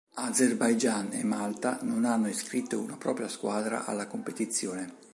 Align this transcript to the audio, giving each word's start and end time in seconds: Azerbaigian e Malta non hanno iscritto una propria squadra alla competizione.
Azerbaigian 0.15 1.09
e 1.11 1.23
Malta 1.23 1.77
non 1.83 2.05
hanno 2.05 2.27
iscritto 2.27 2.79
una 2.79 2.97
propria 2.97 3.27
squadra 3.27 3.85
alla 3.85 4.07
competizione. 4.07 4.95